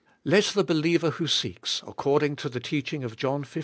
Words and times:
Let 0.25 0.45
the 0.55 0.63
believer 0.63 1.11
who 1.11 1.27
seeks, 1.27 1.83
according 1.85 2.35
to 2.37 2.49
the 2.49 2.59
teaching 2.59 3.03
of 3.03 3.15
John 3.15 3.43
xv. 3.45 3.59